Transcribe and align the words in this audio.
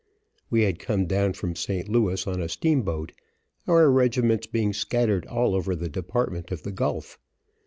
We 0.49 0.63
had 0.63 0.79
come 0.79 1.05
down 1.05 1.33
from 1.33 1.55
St. 1.55 1.87
Louis 1.87 2.25
on 2.25 2.41
a 2.41 2.49
steamboat, 2.49 3.11
our 3.67 3.91
regiments 3.91 4.47
being 4.47 4.73
scattered 4.73 5.27
all 5.27 5.53
over 5.53 5.75
the 5.75 5.89
Department 5.89 6.51
of 6.51 6.63
the 6.63 6.71
Gulf. 6.71 7.19